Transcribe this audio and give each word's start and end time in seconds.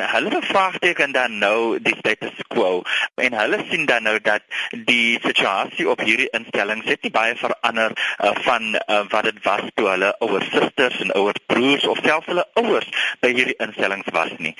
Hulle 0.00 0.28
bevraagteken 0.30 1.12
dan 1.12 1.38
nou 1.38 1.78
die 1.80 1.94
status 1.98 2.40
quo 2.48 2.82
en 3.14 3.32
hulle 3.32 3.58
sien 3.70 3.86
dan 3.86 4.02
nou 4.02 4.18
dat 4.20 4.42
die 4.70 5.18
situasie 5.22 5.88
op 5.90 6.00
hierdie 6.00 6.28
instellings 6.36 6.88
het 6.90 7.02
nie 7.02 7.12
baie 7.14 7.36
verander 7.36 7.94
uh, 7.96 8.32
van 8.48 8.74
uh, 8.74 9.02
wat 9.12 9.28
dit 9.30 9.38
was 9.44 9.64
toe 9.74 9.88
hulle 9.88 10.10
ouer 10.18 10.44
susters 10.50 11.00
en 11.00 11.14
ouer 11.20 11.38
broers 11.46 11.86
of 11.86 12.02
selfs 12.04 12.28
hulle 12.32 12.44
ouers 12.60 12.90
by 13.20 13.32
hierdie 13.32 13.56
instellings 13.68 14.12
was 14.12 14.36
nie. 14.38 14.54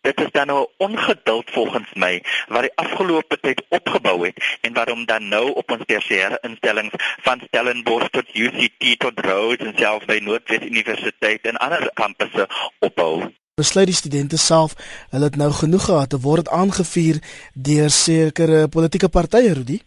Dit 0.00 0.20
is 0.20 0.30
dan 0.32 0.46
nou 0.46 0.66
ongeduld 0.76 1.50
volgens 1.52 1.88
my 1.94 2.22
wat 2.48 2.64
die 2.66 2.72
afgelope 2.74 3.36
tyd 3.40 3.60
opgebou 3.68 4.24
het 4.24 4.58
en 4.60 4.72
waarom 4.72 5.04
dan 5.04 5.28
nou 5.28 5.50
op 5.52 5.70
ons 5.70 5.84
tersiêre 5.86 6.38
instellings 6.48 6.96
van 7.26 7.42
Stellenbosch 7.46 8.08
tot 8.10 8.32
UCT 8.34 8.94
tot 8.98 9.20
Rhodes 9.20 9.66
en 9.66 9.76
selfs 9.76 10.08
by 10.08 10.18
Noordwes 10.24 10.64
Universiteit 10.64 11.44
en 11.52 11.60
ander 11.60 11.90
kampusse 11.94 12.48
opbou 12.78 13.28
besluit 13.60 13.90
die 13.90 14.00
studente 14.00 14.40
self 14.40 14.74
hulle 15.12 15.28
het 15.30 15.38
nou 15.40 15.50
genoeg 15.60 15.84
gehad 15.90 16.10
te 16.14 16.20
word 16.24 16.48
aangevuur 16.60 17.20
deur 17.68 17.90
sekere 17.90 18.66
politieke 18.76 19.08
partye 19.08 19.54
Rudi. 19.60 19.78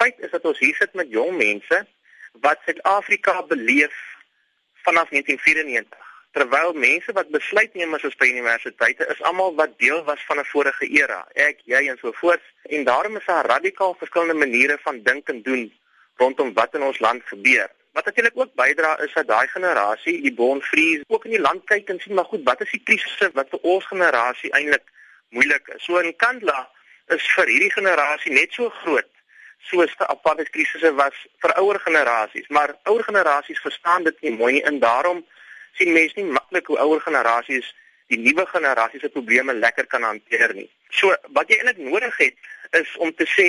Feit 0.00 0.18
is 0.26 0.34
dat 0.34 0.44
ons 0.50 0.58
hier 0.58 0.76
sit 0.80 0.94
met 0.94 1.08
jong 1.10 1.36
mense 1.36 1.84
wat 2.44 2.60
Suid-Afrika 2.66 3.42
beleef 3.52 3.96
vanaf 4.86 5.10
1994 5.10 6.06
terwyl 6.36 6.72
mense 6.72 7.12
wat 7.16 7.30
besluitnemers 7.34 8.04
is 8.08 8.16
by 8.20 8.28
universiteite 8.30 9.06
is 9.12 9.22
almal 9.30 9.54
wat 9.60 9.78
deel 9.82 10.02
was 10.04 10.24
van 10.28 10.38
'n 10.38 10.50
vorige 10.52 10.86
era 11.00 11.20
ek 11.48 11.64
jy 11.72 11.82
en 11.88 11.98
so 12.00 12.12
voort 12.20 12.44
en 12.76 12.84
daarom 12.84 13.16
is 13.16 13.26
daar 13.26 13.46
radikaal 13.46 13.94
verskillende 13.98 14.38
maniere 14.44 14.78
van 14.86 15.02
dink 15.02 15.28
en 15.28 15.42
doen 15.42 15.64
rondom 16.16 16.52
wat 16.60 16.74
in 16.74 16.82
ons 16.82 16.98
land 16.98 17.22
gebeur 17.32 17.68
wat 17.98 18.08
natuurlik 18.08 18.38
ook 18.38 18.54
bydra 18.54 18.92
is 19.06 19.12
dat 19.18 19.26
daai 19.26 19.48
generasie 19.52 20.16
die 20.22 20.34
bonvries 20.40 21.04
ook 21.06 21.24
in 21.28 21.36
die 21.36 21.44
land 21.48 21.64
kyk 21.72 21.90
en 21.92 22.00
sien 22.00 22.14
maar 22.14 22.30
goed 22.32 22.44
wat 22.48 22.60
is 22.64 22.70
die 22.76 22.82
krisisse 22.90 23.30
wat 23.38 23.50
vir 23.54 23.70
ons 23.74 23.86
generasie 23.92 24.52
eintlik 24.58 24.86
moeilik 25.36 25.72
is 25.76 25.84
so 25.88 26.02
in 26.02 26.14
Kandla 26.24 26.60
is 27.16 27.26
vir 27.36 27.50
hierdie 27.54 27.72
generasie 27.78 28.34
net 28.36 28.54
so 28.58 28.70
groot 28.82 29.10
soos 29.70 29.96
die 29.98 30.10
apartheid 30.14 30.52
krisisse 30.54 30.94
was 31.00 31.18
vir 31.42 31.56
ouer 31.62 31.80
generasies 31.88 32.46
maar 32.58 32.76
ouer 32.92 33.04
generasies 33.10 33.66
verstaan 33.66 34.06
dit 34.06 34.22
nie 34.26 34.36
mooi 34.38 34.52
nie 34.58 34.64
en 34.70 34.78
daarom 34.86 35.24
sien 35.80 35.92
mense 35.98 36.18
nie 36.20 36.30
maklik 36.38 36.70
hoe 36.70 36.78
ouer 36.86 37.02
generasies 37.10 37.74
die 38.12 38.18
nuwe 38.18 38.46
generasie 38.48 39.00
se 39.00 39.10
probleme 39.12 39.54
lekker 39.54 39.86
kan 39.86 40.02
hanteer 40.02 40.54
nie. 40.56 40.68
So 40.90 41.14
wat 41.36 41.50
jy 41.50 41.58
eintlik 41.60 41.80
nodig 41.90 42.16
het 42.16 42.78
is 42.80 42.94
om 43.04 43.12
te 43.14 43.26
sê 43.28 43.48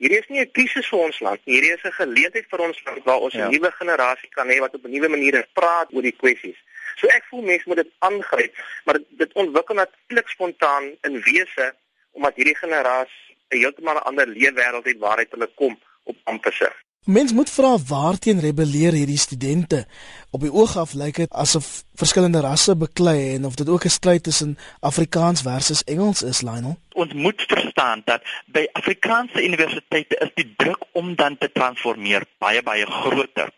hierdie 0.00 0.18
is 0.18 0.28
nie 0.28 0.40
'n 0.40 0.52
krisis 0.56 0.88
vir 0.88 0.98
ons 0.98 1.20
land 1.20 1.40
nie. 1.44 1.54
Hierdie 1.54 1.74
is 1.76 1.84
'n 1.84 2.00
geleentheid 2.02 2.46
vir 2.50 2.60
ons 2.66 2.78
land 2.84 3.04
waar 3.04 3.20
ons 3.20 3.34
'n 3.34 3.38
ja. 3.38 3.48
nuwe 3.48 3.70
generasie 3.80 4.28
kan 4.28 4.48
hê 4.48 4.58
wat 4.58 4.74
op 4.74 4.84
'n 4.84 4.90
nuwe 4.90 5.08
manier 5.08 5.46
praat 5.52 5.92
oor 5.92 6.02
die 6.02 6.16
kwessies. 6.22 6.58
So 6.96 7.06
ek 7.06 7.24
voel 7.30 7.42
mense 7.42 7.68
moet 7.68 7.76
dit 7.76 7.92
aangryp, 7.98 8.52
maar 8.84 8.94
dit, 8.94 9.06
dit 9.10 9.32
ontwikkel 9.32 9.74
natuurlik 9.74 10.28
spontaan 10.28 10.84
in 11.02 11.20
wese 11.22 11.74
omdat 12.12 12.34
hierdie 12.34 12.56
generasie 12.56 13.36
'n 13.50 13.58
heeltemal 13.58 13.98
ander 13.98 14.26
leefwêreld 14.26 14.84
het 14.84 14.98
waaruit 14.98 15.30
hulle 15.30 15.50
kom 15.54 15.80
op 16.04 16.16
amper. 16.24 16.74
Mens 17.04 17.32
moet 17.32 17.50
vra 17.50 17.76
waarteen 17.88 18.40
rebelleer 18.40 18.92
hierdie 18.92 19.18
studente. 19.18 19.86
Op 20.30 20.40
die 20.40 20.52
oog 20.52 20.76
af 20.76 20.92
lyk 20.92 21.16
dit 21.16 21.32
asof 21.32 21.82
verskillende 21.96 22.42
rasse 22.44 22.76
beklei 22.76 23.34
en 23.36 23.46
of 23.48 23.54
dit 23.56 23.68
ook 23.68 23.84
'n 23.84 23.88
stryd 23.88 24.22
tussen 24.22 24.58
Afrikaans 24.80 25.40
versus 25.42 25.84
Engels 25.84 26.22
is, 26.22 26.40
Lionel. 26.40 26.76
Ons 26.92 27.12
moet 27.12 27.44
verstaan 27.46 28.02
dat 28.04 28.22
by 28.46 28.66
Afrikaanse 28.72 29.44
universiteite 29.44 30.16
is 30.20 30.30
die 30.34 30.54
druk 30.56 30.84
om 30.92 31.14
dan 31.14 31.38
te 31.38 31.52
transformeer 31.52 32.24
baie 32.38 32.62
baie 32.62 32.86
groter. 32.86 33.48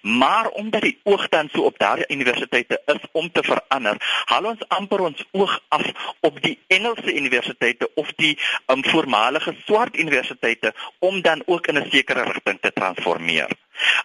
Maar 0.00 0.48
omdat 0.48 0.80
die 0.80 0.98
oog 1.02 1.28
dan 1.28 1.48
so 1.52 1.62
op 1.62 1.78
daardie 1.78 2.08
universiteite 2.08 2.82
is 2.86 3.02
om 3.12 3.32
te 3.32 3.42
verander, 3.42 3.96
haal 4.24 4.44
ons 4.44 4.68
amper 4.68 5.00
ons 5.00 5.24
oog 5.30 5.60
af 5.68 5.86
op 6.20 6.42
die 6.42 6.58
Engelse 6.66 7.14
universiteite 7.14 7.90
of 7.94 8.12
die 8.16 8.38
um, 8.66 8.84
voormalige 8.84 9.54
swart 9.64 9.96
universiteite 9.96 10.74
om 10.98 11.22
dan 11.22 11.42
ook 11.46 11.66
in 11.66 11.78
'n 11.78 11.90
sekere 11.90 12.22
rigting 12.22 12.60
te 12.60 12.72
transformeer. 12.72 13.48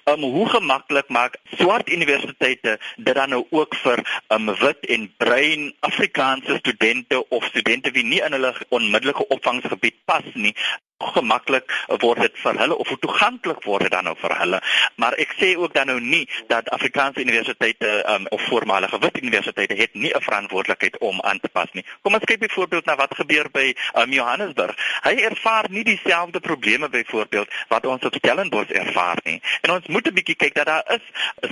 Um 0.04 0.22
hoe 0.22 0.50
gemaklik 0.50 1.10
maak 1.10 1.38
swart 1.58 1.90
universiteite 1.90 2.80
dit 2.98 3.16
dan 3.16 3.30
nou 3.30 3.46
ook 3.50 3.76
vir 3.76 4.04
um 4.28 4.56
wit 4.60 4.86
en 4.96 5.14
bruin 5.18 5.74
Afrikaanse 5.80 6.58
studente 6.58 7.30
of 7.30 7.46
studente 7.46 7.92
wie 7.92 8.04
nie 8.04 8.22
in 8.22 8.32
hulle 8.32 8.56
onmiddellike 8.70 9.28
opvangsgebied 9.28 9.96
pas 10.06 10.26
nie 10.34 10.56
gemaklik 11.12 11.72
word 12.02 12.22
dit 12.22 12.38
vir 12.44 12.60
hulle 12.62 12.78
of 12.80 12.92
toeganklik 13.02 13.64
word 13.68 13.88
dit 13.88 13.92
dan 13.92 14.08
nou 14.08 14.16
vir 14.20 14.36
hulle. 14.40 14.60
Maar 15.02 15.18
ek 15.22 15.36
sê 15.40 15.54
ook 15.60 15.74
dan 15.76 15.90
nou 15.92 16.00
nie 16.00 16.24
dat 16.52 16.70
Afrikaanse 16.76 17.22
universiteite 17.22 17.92
um, 18.10 18.28
of 18.32 18.42
voormalige 18.48 19.00
wit 19.04 19.20
universiteite 19.22 19.76
het 19.76 19.94
nie 19.94 20.14
'n 20.14 20.22
verantwoordelikheid 20.22 20.98
om 20.98 21.22
aan 21.22 21.40
te 21.40 21.50
pas 21.50 21.70
nie. 21.74 21.86
Kom 22.02 22.14
ons 22.14 22.24
kyk 22.24 22.40
byvoorbeeld 22.40 22.86
na 22.86 22.96
wat 22.96 23.16
gebeur 23.16 23.50
by 23.52 23.74
um, 23.96 24.12
Johannesburg. 24.12 24.76
Hy 25.04 25.16
ervaar 25.30 25.66
nie 25.70 25.84
dieselfde 25.84 26.40
probleme 26.40 26.90
byvoorbeeld 26.90 27.50
wat 27.68 27.86
ons 27.86 28.04
op 28.04 28.16
Stellenbosch 28.16 28.72
ervaar 28.72 29.18
nie. 29.24 29.42
En 29.66 29.72
ons 29.72 29.86
moet 29.88 30.08
'n 30.08 30.14
bietjie 30.14 30.36
kyk 30.36 30.56
dat 30.56 30.66
daar 30.66 30.88
is 30.96 31.06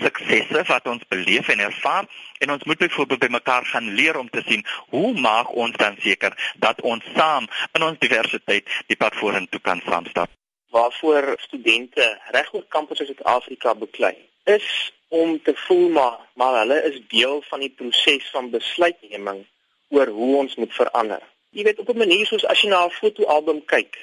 suksesse 0.04 0.64
wat 0.68 0.88
ons 0.94 1.04
beleef 1.08 1.48
en 1.48 1.60
ervaar 1.60 2.06
en 2.38 2.52
ons 2.52 2.64
moet 2.64 2.78
byvoorbeeld 2.78 3.20
by 3.20 3.28
mekaar 3.32 3.66
gaan 3.66 3.88
leer 4.00 4.18
om 4.18 4.30
te 4.30 4.42
sien 4.46 4.66
hoe 4.94 5.20
maak 5.20 5.54
ons 5.64 5.78
dan 5.78 5.96
seker 6.00 6.52
dat 6.56 6.82
ons 6.82 7.04
saam 7.16 7.48
in 7.72 7.84
ons 7.84 8.00
diversiteit 8.00 8.68
die 8.88 8.98
pad 9.04 9.16
vorentoe 9.16 9.62
kan 9.62 9.82
saamstap. 9.86 10.30
Waarvoor 10.76 11.34
studente 11.38 12.20
reg 12.36 12.54
oor 12.54 12.66
kampusse 12.68 13.06
in 13.06 13.14
Suid-Afrika 13.14 13.76
beklei 13.76 14.16
is 14.44 14.92
om 15.08 15.42
te 15.42 15.54
voel 15.56 15.88
maar 15.90 16.18
maar 16.34 16.58
hulle 16.60 16.84
is 16.90 17.00
deel 17.08 17.42
van 17.48 17.60
die 17.60 17.74
proses 17.82 18.30
van 18.32 18.50
besluitneming 18.50 19.46
oor 19.88 20.08
hoe 20.08 20.36
ons 20.38 20.56
moet 20.56 20.74
verander. 20.74 21.24
Jy 21.50 21.64
weet 21.64 21.80
op 21.80 21.90
'n 21.90 21.98
manier 22.04 22.26
soos 22.26 22.46
as 22.46 22.62
jy 22.62 22.70
na 22.70 22.84
'n 22.86 22.92
fotoalbum 22.92 23.64
kyk, 23.66 23.96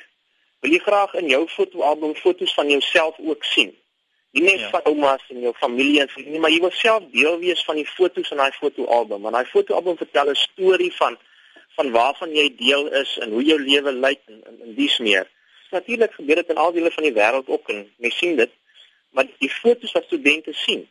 wil 0.60 0.72
jy 0.72 0.78
graag 0.78 1.14
in 1.14 1.28
jou 1.28 1.48
fotoalbum 1.48 2.14
foto's 2.14 2.54
van 2.54 2.70
jouself 2.70 3.14
ook 3.18 3.44
sien. 3.44 3.76
Nie 4.38 4.52
net 4.52 4.60
ja. 4.60 4.68
van 4.70 4.84
oumas 4.86 5.22
en 5.28 5.40
jou 5.40 5.52
familie 5.58 6.00
en 6.00 6.08
vriende, 6.08 6.38
maar 6.38 6.52
jy 6.52 6.60
wil 6.62 6.70
self 6.70 7.06
deel 7.10 7.38
wees 7.38 7.64
van 7.66 7.74
die 7.80 7.86
foto's 7.86 8.30
in 8.30 8.38
daai 8.38 8.52
fotoalbum. 8.54 9.24
Want 9.26 9.34
daai 9.34 9.50
fotoalbum 9.50 9.96
vertel 9.98 10.30
'n 10.30 10.38
storie 10.38 10.92
van 10.96 11.18
van 11.78 11.90
waarvan 11.90 12.30
jy 12.34 12.46
deel 12.58 12.86
is 13.00 13.18
en 13.22 13.30
hoe 13.30 13.42
jou 13.42 13.58
lewe 13.62 13.92
lyk 13.92 14.20
en 14.26 14.38
en, 14.46 14.60
en 14.66 14.74
dies 14.74 14.98
meer. 14.98 15.26
Natuurlik 15.70 16.12
gebeur 16.12 16.40
dit 16.40 16.48
in 16.54 16.56
al 16.56 16.72
dele 16.72 16.90
van 16.90 17.02
die 17.02 17.12
wêreld 17.12 17.48
ook 17.48 17.68
en 17.68 17.82
mens 17.96 18.18
sien 18.18 18.36
dit. 18.36 18.50
Maar 19.10 19.26
die 19.38 19.50
foto's 19.50 19.92
wat 19.92 20.04
studente 20.04 20.52
sien 20.52 20.86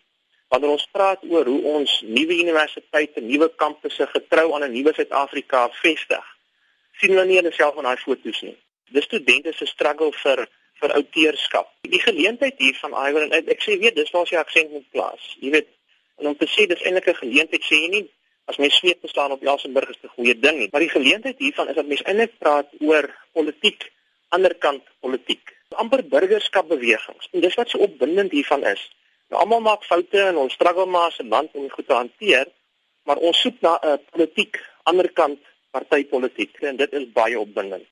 wanneer 0.47 0.69
ons 0.69 0.88
praat 0.91 1.24
oor 1.29 1.46
hoe 1.46 1.62
ons 1.64 2.02
nuwe 2.08 2.35
universiteite, 2.40 3.22
nuwe 3.22 3.50
kampusse 3.56 4.08
getrou 4.08 4.53
aan 4.53 4.64
'n 4.64 4.72
nuwe 4.72 4.94
Suid-Afrika 4.94 5.69
vestig, 5.69 6.25
sien 7.00 7.09
hulle 7.09 7.25
nie 7.25 7.40
hulle 7.40 7.52
self 7.52 7.75
in 7.75 7.84
daai 7.84 7.97
foto's 7.97 8.41
nie. 8.41 8.58
Dis 8.91 9.03
studente 9.03 9.53
se 9.53 9.66
struggle 9.66 10.12
vir 10.12 10.47
vir 10.80 10.94
outeurskap. 11.00 11.72
Die 11.82 12.02
geleentheid 12.02 12.56
hier 12.58 12.78
van 12.82 12.94
Iwer 13.08 13.26
en 13.28 13.34
ek 13.56 13.64
sê 13.64 13.78
weet 13.82 13.96
dis 13.96 14.12
waar 14.12 14.28
sy 14.28 14.38
aksent 14.38 14.72
moet 14.72 14.88
plaas. 14.92 15.36
Jy 15.42 15.52
weet, 15.56 15.68
en 16.22 16.32
om 16.32 16.38
te 16.38 16.48
sê 16.50 16.68
dis 16.68 16.82
eintlik 16.82 17.08
'n 17.08 17.22
geleentheid 17.24 17.64
sê 17.64 17.82
jy 17.84 17.90
nie 17.96 18.06
as 18.48 18.58
mens 18.58 18.76
sweet 18.76 19.02
te 19.02 19.08
staan 19.08 19.32
op 19.32 19.44
Elsenburg 19.44 19.90
is 19.90 20.02
'n 20.04 20.16
goeie 20.16 20.40
ding 20.40 20.58
nie, 20.58 20.70
maar 20.72 20.82
die 20.82 20.96
geleentheid 20.98 21.38
hiervan 21.38 21.68
is 21.68 21.76
dat 21.76 21.88
mens 21.88 22.04
eintlik 22.04 22.38
praat 22.40 22.68
oor 22.80 23.06
politiek, 23.34 23.92
anderkant 24.30 24.84
politiek. 25.00 25.56
amper 25.76 26.08
burgerskapbewegings. 26.08 27.28
En 27.32 27.40
dis 27.40 27.56
wat 27.56 27.70
so 27.70 27.78
opwindend 27.78 28.32
hiervan 28.32 28.64
is. 28.66 28.92
Nou 29.30 29.42
almal 29.42 29.59
maak 29.59 29.84
foute 29.84 30.22
en 30.22 30.38
ons 30.38 30.54
struggle 30.54 30.86
maar 30.86 31.09
as 31.09 31.20
'n 31.20 31.28
land 31.28 31.50
om 31.54 31.62
dit 31.62 31.72
goed 31.72 31.88
te 31.88 31.94
hanteer, 31.94 32.48
maar 33.04 33.18
ons 33.18 33.42
soek 33.42 33.62
na 33.62 33.80
'n 33.82 34.00
politiek, 34.12 34.64
anderkant 34.84 35.40
partytetiek 35.72 36.62
en 36.62 36.76
dit 36.76 36.94
is 36.94 37.12
baie 37.12 37.40
opwindend. 37.40 37.88